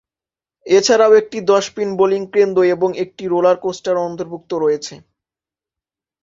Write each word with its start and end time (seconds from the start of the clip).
এছাড়াও 0.65 1.13
একটি 1.15 1.37
দশ 1.51 1.65
পিন 1.75 1.89
বোলিং 1.99 2.21
কেন্দ্র 2.33 2.59
এবং 2.75 2.89
একটি 3.03 3.23
রোলার 3.27 3.57
কোস্টার 3.63 3.95
অন্তর্ভুক্ত 4.07 4.51
রয়েছে। 4.55 4.95